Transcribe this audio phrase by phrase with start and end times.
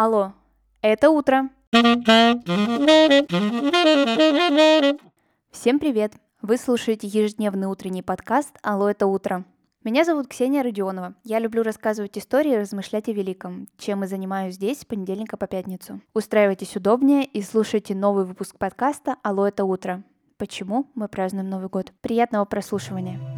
[0.00, 0.32] Алло,
[0.80, 1.50] это утро.
[5.50, 6.12] Всем привет!
[6.40, 9.44] Вы слушаете ежедневный утренний подкаст «Алло, это утро».
[9.82, 11.16] Меня зовут Ксения Родионова.
[11.24, 15.48] Я люблю рассказывать истории и размышлять о великом, чем и занимаюсь здесь с понедельника по
[15.48, 16.00] пятницу.
[16.14, 20.04] Устраивайтесь удобнее и слушайте новый выпуск подкаста «Алло, это утро».
[20.36, 21.92] Почему мы празднуем Новый год?
[22.02, 23.37] Приятного прослушивания!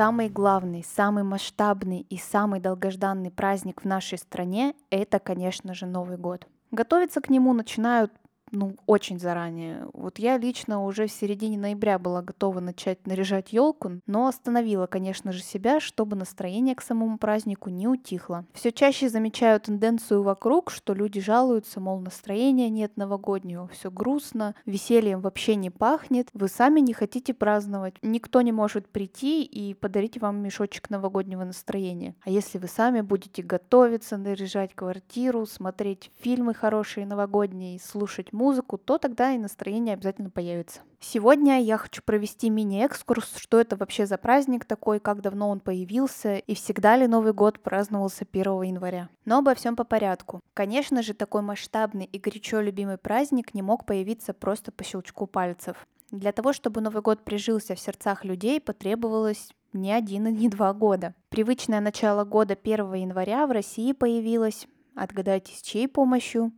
[0.00, 6.16] Самый главный, самый масштабный и самый долгожданный праздник в нашей стране– это, конечно же, Новый
[6.16, 6.46] год.
[6.70, 8.10] Готовиться к нему начинают
[8.52, 9.86] ну, очень заранее.
[9.92, 15.32] Вот я лично уже в середине ноября была готова начать наряжать елку, но остановила, конечно
[15.32, 18.44] же, себя, чтобы настроение к самому празднику не утихло.
[18.52, 25.20] Все чаще замечаю тенденцию вокруг, что люди жалуются, мол, настроения нет новогоднего, все грустно, весельем
[25.20, 30.42] вообще не пахнет, вы сами не хотите праздновать, никто не может прийти и подарить вам
[30.42, 32.14] мешочек новогоднего настроения.
[32.22, 38.96] А если вы сами будете готовиться, наряжать квартиру, смотреть фильмы хорошие новогодние, слушать музыку, то
[38.96, 40.80] тогда и настроение обязательно появится.
[40.98, 46.36] Сегодня я хочу провести мини-экскурс, что это вообще за праздник такой, как давно он появился
[46.36, 49.10] и всегда ли Новый год праздновался 1 января.
[49.26, 50.40] Но обо всем по порядку.
[50.54, 55.86] Конечно же, такой масштабный и горячо любимый праздник не мог появиться просто по щелчку пальцев.
[56.10, 60.72] Для того, чтобы Новый год прижился в сердцах людей, потребовалось не один и не два
[60.72, 61.14] года.
[61.28, 66.52] Привычное начало года 1 января в России появилось, отгадайте, с чьей помощью?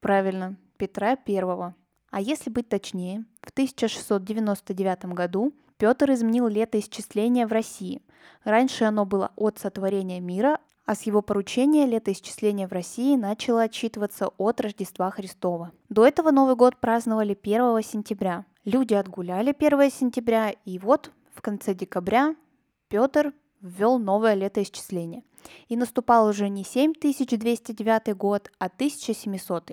[0.00, 1.74] Правильно, Петра I.
[2.10, 8.00] А если быть точнее, в 1699 году Петр изменил летоисчисление в России.
[8.44, 14.28] Раньше оно было от сотворения мира, а с его поручения летоисчисление в России начало отчитываться
[14.38, 15.72] от Рождества Христова.
[15.88, 18.46] До этого Новый год праздновали 1 сентября.
[18.64, 22.34] Люди отгуляли 1 сентября, и вот в конце декабря
[22.88, 25.24] Петр ввел новое летоисчисление.
[25.68, 29.72] И наступал уже не 7209 год, а 1700.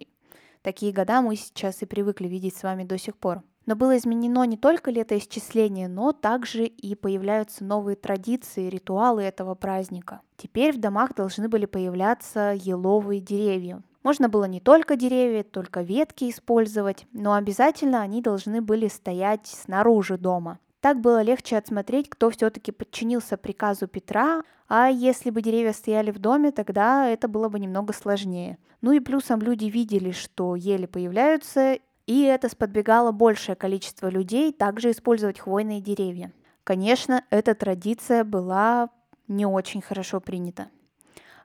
[0.63, 3.43] Такие года мы сейчас и привыкли видеть с вами до сих пор.
[3.65, 10.21] Но было изменено не только летоисчисление, но также и появляются новые традиции, ритуалы этого праздника.
[10.37, 13.81] Теперь в домах должны были появляться еловые деревья.
[14.03, 20.17] Можно было не только деревья, только ветки использовать, но обязательно они должны были стоять снаружи
[20.17, 20.59] дома.
[20.83, 26.19] Так было легче отсмотреть, кто все-таки подчинился приказу Петра, а если бы деревья стояли в
[26.19, 28.57] доме, тогда это было бы немного сложнее.
[28.81, 34.91] Ну и плюсом люди видели, что ели появляются, и это сподвигало большее количество людей также
[34.91, 36.33] использовать хвойные деревья.
[36.65, 38.89] Конечно, эта традиция была
[39.29, 40.67] не очень хорошо принята.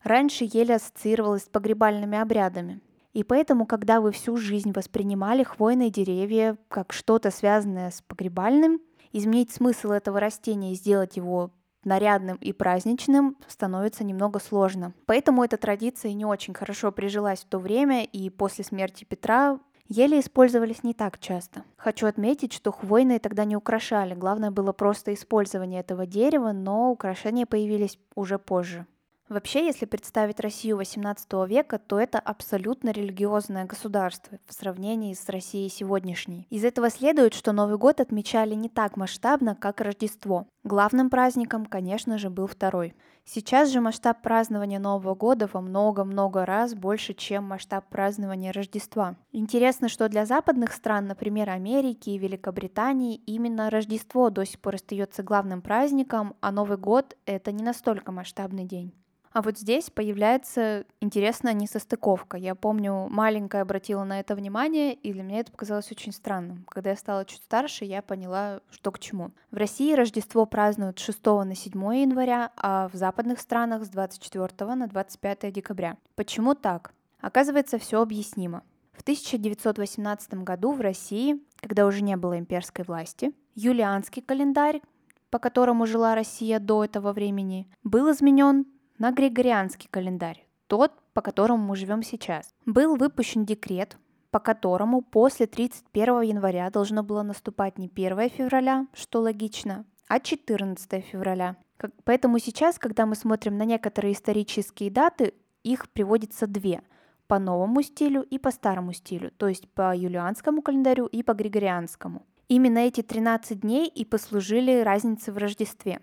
[0.03, 2.81] Раньше ели ассоциировалась с погребальными обрядами.
[3.13, 8.81] И поэтому, когда вы всю жизнь воспринимали хвойные деревья как что-то связанное с погребальным,
[9.13, 11.51] изменить смысл этого растения и сделать его
[11.85, 14.93] нарядным и праздничным становится немного сложно.
[15.07, 19.59] Поэтому эта традиция не очень хорошо прижилась в то время, и после смерти Петра
[19.89, 21.65] ели использовались не так часто.
[21.77, 27.47] Хочу отметить, что хвойные тогда не украшали, главное было просто использование этого дерева, но украшения
[27.47, 28.87] появились уже позже.
[29.29, 35.69] Вообще, если представить Россию XVIII века, то это абсолютно религиозное государство в сравнении с Россией
[35.69, 36.47] сегодняшней.
[36.49, 40.47] Из этого следует, что Новый год отмечали не так масштабно, как Рождество.
[40.65, 42.95] Главным праздником, конечно же, был второй.
[43.27, 49.17] Сейчас же масштаб празднования Нового года во много-много раз больше, чем масштаб празднования Рождества.
[49.33, 55.23] Интересно, что для западных стран, например, Америки и Великобритании, именно Рождество до сих пор остается
[55.23, 58.95] главным праздником, а Новый год— это не настолько масштабный день.
[59.33, 62.37] А вот здесь появляется интересная несостыковка.
[62.37, 66.65] Я помню, маленькая обратила на это внимание, и для меня это показалось очень странным.
[66.69, 69.33] Когда я стала чуть старше, я поняла, что к чему.
[69.51, 74.75] В России Рождество празднуют с 6 на 7 января, а в западных странах с 24
[74.75, 75.97] на 25 декабря.
[76.15, 76.93] Почему так?
[77.21, 78.63] Оказывается, все объяснимо.
[78.93, 84.83] В 1918 году в России, когда уже не было имперской власти, юлианский календарь,
[85.31, 88.67] по которому жила Россия до этого времени, был изменен
[88.99, 92.55] на Григорианский календарь, тот, по которому мы живем сейчас.
[92.67, 93.97] Был выпущен декрет,
[94.31, 101.05] по которому после 31 января должно было наступать не 1 февраля, что логично, а 14
[101.05, 101.57] февраля.
[102.05, 106.83] Поэтому сейчас, когда мы смотрим на некоторые исторические даты, их приводится две–
[107.29, 112.27] по новому стилю и по старому стилю, то есть по юлианскому календарю и по григорианскому.
[112.49, 116.01] Именно эти 13 дней и послужили разнице в Рождестве.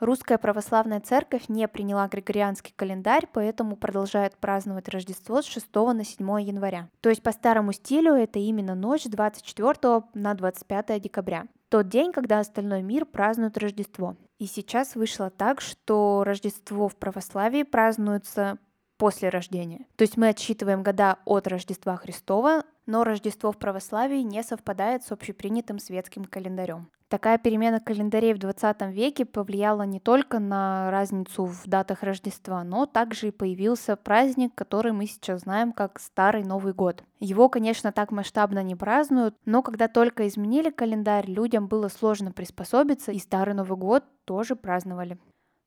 [0.00, 6.40] Русская православная церковь не приняла григорианский календарь, поэтому продолжает праздновать Рождество с 6 на 7
[6.40, 6.88] января.
[7.00, 11.46] То есть по старому стилю это именно ночь с 24 на 25 декабря.
[11.68, 14.16] Тот день, когда остальной мир празднует Рождество.
[14.38, 18.58] И сейчас вышло так, что Рождество в православии празднуется
[18.98, 19.86] после рождения.
[19.96, 25.12] То есть мы отсчитываем года от Рождества Христова, но Рождество в православии не совпадает с
[25.12, 26.88] общепринятым светским календарем.
[27.08, 32.84] Такая перемена календарей в 20 веке повлияла не только на разницу в датах Рождества, но
[32.84, 37.02] также и появился праздник, который мы сейчас знаем как Старый Новый год.
[37.18, 43.10] Его, конечно, так масштабно не празднуют, но когда только изменили календарь, людям было сложно приспособиться,
[43.10, 45.18] и Старый Новый год тоже праздновали.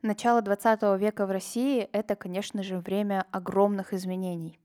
[0.04, 4.61] Начало 20 века в России– это, конечно же, время огромных изменений.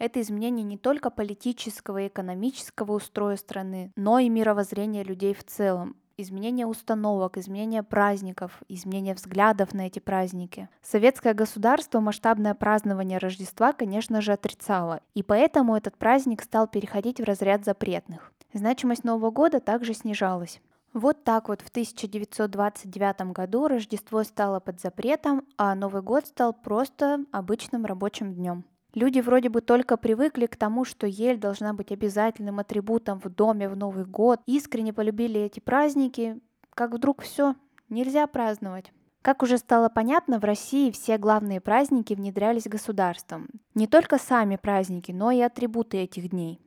[0.00, 5.94] Это изменение не только политического и экономического устроя страны, но и мировоззрения людей в целом,
[6.16, 10.70] изменение установок, изменение праздников, изменение взглядов на эти праздники.
[10.82, 17.24] Советское государство масштабное празднование Рождества, конечно же, отрицало, и поэтому этот праздник стал переходить в
[17.24, 18.32] разряд запретных.
[18.54, 20.62] Значимость Нового года также снижалась.
[20.94, 27.26] Вот так вот в 1929 году Рождество стало под запретом, а Новый год стал просто
[27.32, 28.64] обычным рабочим днем.
[28.94, 33.68] Люди вроде бы только привыкли к тому, что ель должна быть обязательным атрибутом в доме
[33.68, 36.40] в Новый год, искренне полюбили эти праздники,
[36.74, 37.54] как вдруг все,
[37.88, 38.92] нельзя праздновать.
[39.22, 43.48] Как уже стало понятно, в России все главные праздники внедрялись государством.
[43.74, 46.58] Не только сами праздники, но и атрибуты этих дней.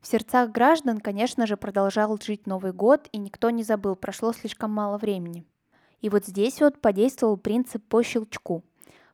[0.00, 4.70] В сердцах граждан, конечно же, продолжал жить Новый год, и никто не забыл, прошло слишком
[4.70, 5.44] мало времени.
[6.00, 8.64] И вот здесь вот подействовал принцип по щелчку.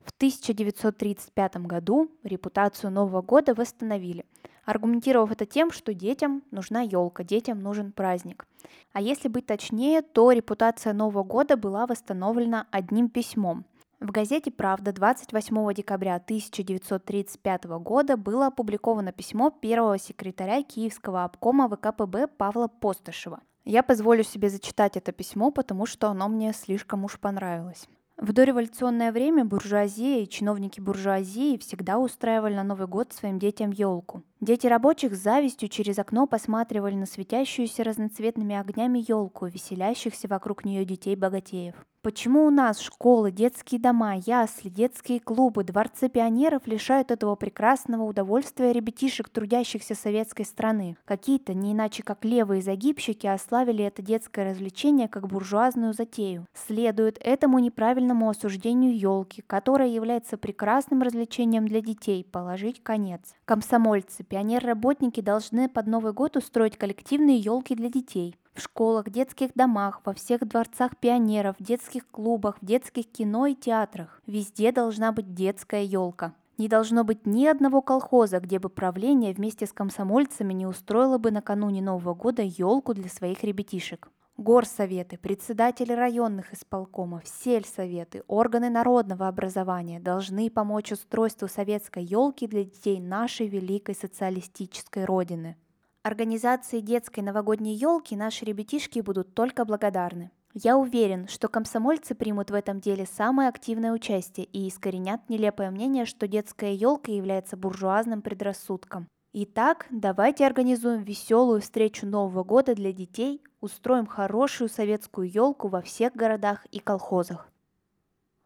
[0.04, 4.24] В 1935 году репутацию Нового года восстановили,
[4.64, 8.46] аргументировав это тем, что детям нужна елка, детям нужен праздник.
[8.92, 13.64] А если быть точнее, то репутация Нового года была восстановлена одним письмом–
[14.04, 22.26] в газете «Правда» 28 декабря 1935 года было опубликовано письмо первого секретаря Киевского обкома ВКПБ
[22.26, 23.40] Павла Постышева.
[23.64, 27.88] Я позволю себе зачитать это письмо, потому что оно мне слишком уж понравилось.
[28.16, 34.22] В дореволюционное время буржуазия и чиновники буржуазии всегда устраивали на Новый год своим детям елку.
[34.40, 40.84] Дети рабочих с завистью через окно посматривали на светящуюся разноцветными огнями елку, веселящихся вокруг нее
[40.84, 41.74] детей богатеев.
[42.04, 48.74] Почему у нас школы, детские дома, ясли, детские клубы, дворцы пионеров лишают этого прекрасного удовольствия
[48.74, 50.98] ребятишек, трудящихся советской страны?
[51.06, 56.46] Какие-то, не иначе как левые загибщики, ославили это детское развлечение как буржуазную затею.
[56.52, 63.34] Следует этому неправильному осуждению елки, которая является прекрасным развлечением для детей, положить конец.
[63.46, 70.00] Комсомольцы, пионер-работники должны под Новый год устроить коллективные елки для детей в школах, детских домах,
[70.04, 74.22] во всех дворцах пионеров, детских клубах, в детских кино и театрах.
[74.26, 76.34] Везде должна быть детская елка.
[76.56, 81.32] Не должно быть ни одного колхоза, где бы правление вместе с комсомольцами не устроило бы
[81.32, 84.08] накануне Нового года елку для своих ребятишек.
[84.36, 93.00] Горсоветы, председатели районных исполкомов, сельсоветы, органы народного образования должны помочь устройству советской елки для детей
[93.00, 95.56] нашей великой социалистической родины.
[96.04, 100.30] Организации детской новогодней елки наши ребятишки будут только благодарны.
[100.52, 106.04] Я уверен, что комсомольцы примут в этом деле самое активное участие и искоренят нелепое мнение,
[106.04, 109.08] что детская елка является буржуазным предрассудком.
[109.32, 116.14] Итак, давайте организуем веселую встречу Нового года для детей, устроим хорошую советскую елку во всех
[116.14, 117.50] городах и колхозах.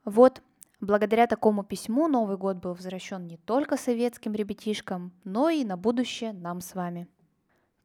[0.05, 0.43] Вот,
[0.79, 6.33] благодаря такому письму Новый год был возвращен не только советским ребятишкам, но и на будущее
[6.33, 7.09] нам с вами.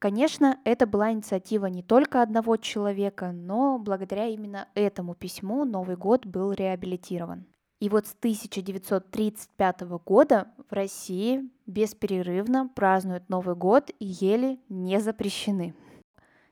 [0.04, 6.26] Конечно, это была инициатива не только одного человека, но благодаря именно этому письму Новый год
[6.26, 7.46] был реабилитирован.
[7.80, 15.74] И вот с 1935 года в России бесперерывно празднуют Новый год и ели не запрещены.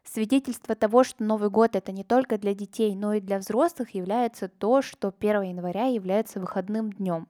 [0.06, 4.48] Свидетельство того, что Новый год это не только для детей, но и для взрослых, является
[4.48, 7.28] то, что 1 января является выходным днем.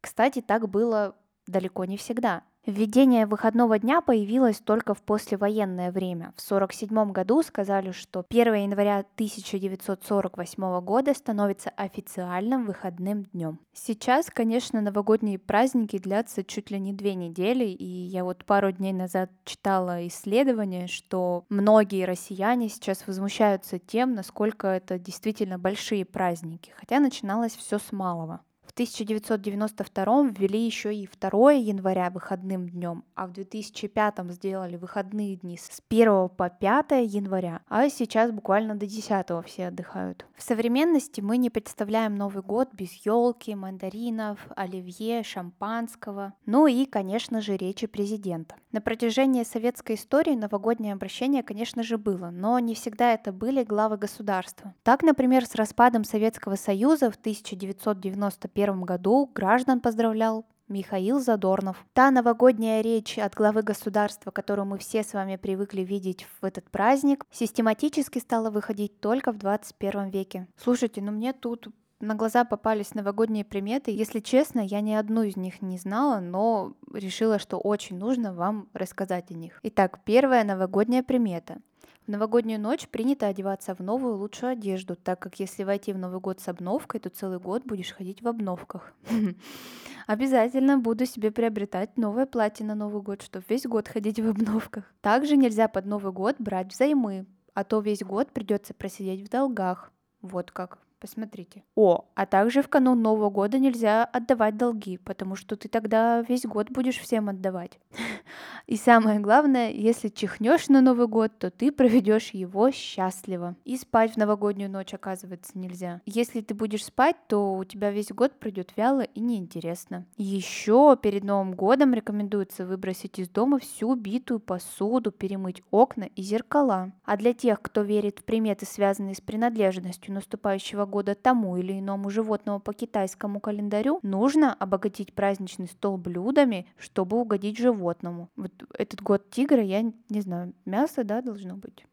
[0.00, 1.14] Кстати, так было
[1.46, 2.42] далеко не всегда.
[2.64, 6.32] Введение выходного дня появилось только в послевоенное время.
[6.36, 13.58] В 1947 году сказали, что 1 января 1948 года становится официальным выходным днем.
[13.72, 18.92] Сейчас, конечно, новогодние праздники длятся чуть ли не две недели, и я вот пару дней
[18.92, 27.00] назад читала исследование, что многие россияне сейчас возмущаются тем, насколько это действительно большие праздники, хотя
[27.00, 28.40] начиналось все с малого.
[28.72, 35.58] В 1992 ввели еще и 2 января выходным днем, а в 2005 сделали выходные дни
[35.58, 40.24] с 1 по 5 января, а сейчас буквально до 10 все отдыхают.
[40.34, 47.42] В современности мы не представляем Новый год без елки, мандаринов, оливье, шампанского, ну и, конечно
[47.42, 48.54] же, речи президента.
[48.72, 53.98] На протяжении советской истории новогоднее обращение, конечно же, было, но не всегда это были главы
[53.98, 54.74] государства.
[54.82, 61.84] Так, например, с распадом Советского Союза в 1991 году граждан поздравлял Михаил Задорнов.
[61.92, 66.70] Та новогодняя речь от главы государства, которую мы все с вами привыкли видеть в этот
[66.70, 70.48] праздник, систематически стала выходить только в 21 веке.
[70.56, 71.68] Слушайте, ну мне тут
[72.00, 73.92] на глаза попались новогодние приметы.
[73.92, 78.68] Если честно, я ни одну из них не знала, но решила, что очень нужно вам
[78.72, 79.60] рассказать о них.
[79.62, 81.58] Итак, первая новогодняя примета.
[82.06, 86.18] В новогоднюю ночь принято одеваться в новую лучшую одежду, так как если войти в Новый
[86.18, 88.92] год с обновкой, то целый год будешь ходить в обновках.
[90.08, 94.92] Обязательно буду себе приобретать новое платье на Новый год, чтобы весь год ходить в обновках.
[95.00, 99.92] Также нельзя под Новый год брать взаймы, а то весь год придется просидеть в долгах.
[100.22, 100.78] Вот как.
[101.02, 101.64] Посмотрите.
[101.74, 106.44] О, а также в канун Нового года нельзя отдавать долги, потому что ты тогда весь
[106.44, 107.80] год будешь всем отдавать.
[108.66, 113.56] И самое главное, если чихнешь на Новый год, то ты проведешь его счастливо.
[113.64, 116.00] И спать в новогоднюю ночь, оказывается, нельзя.
[116.06, 120.06] Если ты будешь спать, то у тебя весь год пройдет вяло и неинтересно.
[120.16, 126.92] Еще перед Новым годом рекомендуется выбросить из дома всю битую посуду, перемыть окна и зеркала.
[127.04, 132.10] А для тех, кто верит в приметы, связанные с принадлежностью наступающего года тому или иному
[132.10, 138.28] животному по китайскому календарю, нужно обогатить праздничный стол блюдами, чтобы угодить животному.
[138.60, 141.84] Вот этот год тигра, я не знаю, мясо, да, должно быть.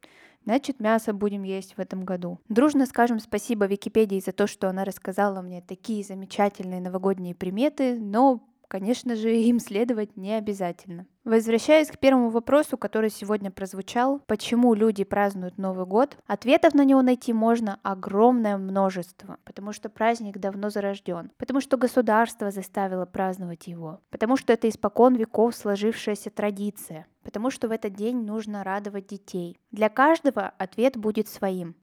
[0.44, 2.38] Значит, мясо будем есть в этом году.
[2.48, 8.40] Дружно скажем спасибо Википедии за то, что она рассказала мне такие замечательные новогодние приметы, но
[8.70, 11.06] конечно же, им следовать не обязательно.
[11.24, 17.02] Возвращаясь к первому вопросу, который сегодня прозвучал, почему люди празднуют Новый год, ответов на него
[17.02, 24.00] найти можно огромное множество, потому что праздник давно зарожден, потому что государство заставило праздновать его,
[24.08, 29.58] потому что это испокон веков сложившаяся традиция, потому что в этот день нужно радовать детей.
[29.70, 31.74] Для каждого ответ будет своим.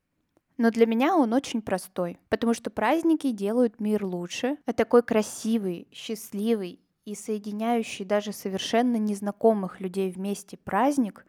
[0.58, 5.88] Но для меня он очень простой, потому что праздники делают мир лучше, а такой красивый,
[5.92, 11.26] счастливый и соединяющий даже совершенно незнакомых людей вместе праздник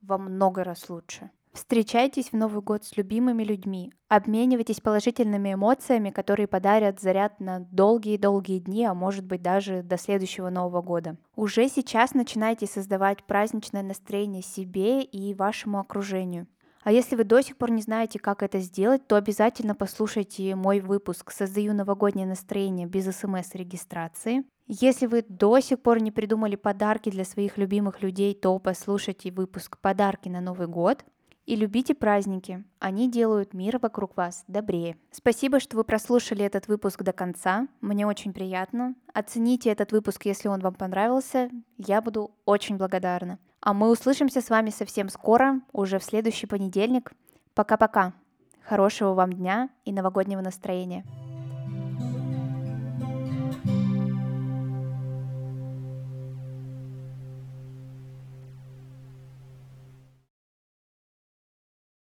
[0.00, 1.30] во много раз лучше.
[1.52, 8.60] Встречайтесь в Новый год с любимыми людьми, обменивайтесь положительными эмоциями, которые подарят заряд на долгие-долгие
[8.60, 11.16] дни, а может быть даже до следующего Нового года.
[11.34, 16.46] Уже сейчас начинайте создавать праздничное настроение себе и вашему окружению.
[16.82, 20.80] А если вы до сих пор не знаете, как это сделать, то обязательно послушайте мой
[20.80, 24.44] выпуск «Создаю новогоднее настроение без смс-регистрации».
[24.66, 29.78] Если вы до сих пор не придумали подарки для своих любимых людей, то послушайте выпуск
[29.78, 31.04] «Подарки на Новый год».
[31.44, 34.96] И любите праздники, они делают мир вокруг вас добрее.
[35.10, 38.94] Спасибо, что вы прослушали этот выпуск до конца, мне очень приятно.
[39.12, 43.40] Оцените этот выпуск, если он вам понравился, я буду очень благодарна.
[43.60, 47.12] А мы услышимся с вами совсем скоро, уже в следующий понедельник.
[47.54, 48.14] Пока-пока.
[48.62, 51.04] Хорошего вам дня и новогоднего настроения.